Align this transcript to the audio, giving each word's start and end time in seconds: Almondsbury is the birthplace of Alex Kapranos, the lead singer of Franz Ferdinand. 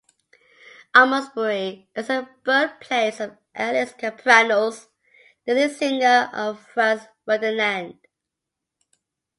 Almondsbury 0.95 1.85
is 1.95 2.07
the 2.07 2.27
birthplace 2.43 3.19
of 3.19 3.37
Alex 3.53 3.93
Kapranos, 3.93 4.87
the 5.45 5.53
lead 5.53 5.71
singer 5.77 6.27
of 6.33 6.59
Franz 6.69 7.03
Ferdinand. 7.23 7.99